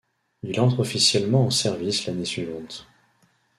Il 0.41 0.59
entre 0.59 0.79
officiellement 0.79 1.45
en 1.45 1.51
service 1.51 2.07
l'année 2.07 2.25
suivante. 2.25 2.87